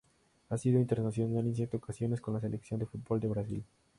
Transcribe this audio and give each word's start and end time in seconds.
Ha 0.49 0.57
sido 0.57 0.79
internacional 0.79 1.45
en 1.45 1.53
siete 1.55 1.77
ocasiones 1.77 2.21
con 2.21 2.33
la 2.33 2.39
Selección 2.41 2.79
de 2.79 2.87
fútbol 2.87 3.19
de 3.19 3.27
Brasil. 3.27 3.63